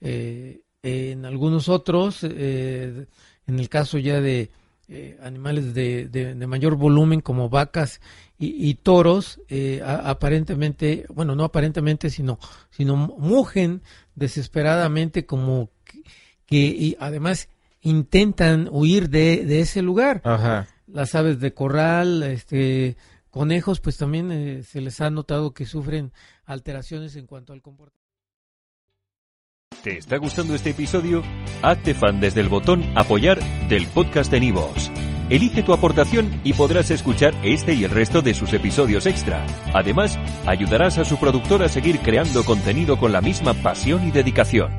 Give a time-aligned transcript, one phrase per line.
[0.00, 3.06] Eh, en algunos otros, eh,
[3.46, 4.50] en el caso ya de
[4.88, 8.00] eh, animales de, de, de, mayor volumen como vacas
[8.38, 9.40] y, y toros,
[9.84, 12.38] a, aparentemente, bueno, no aparentemente, sino,
[12.70, 13.82] sino mugen
[14.14, 16.02] desesperadamente como que,
[16.46, 17.48] que y además
[17.82, 20.22] intentan huir de, de ese lugar.
[20.24, 20.68] Ajá.
[20.86, 22.96] Las aves de corral, este,
[23.30, 26.12] conejos, pues también eh, se les ha notado que sufren
[26.44, 27.98] alteraciones en cuanto al comportamiento.
[29.82, 31.22] ¿Te está gustando este episodio?
[31.62, 33.38] Hazte fan desde el botón Apoyar
[33.68, 34.90] del podcast de Nivos.
[35.30, 39.46] Elige tu aportación y podrás escuchar este y el resto de sus episodios extra.
[39.74, 44.77] Además, ayudarás a su productor a seguir creando contenido con la misma pasión y dedicación.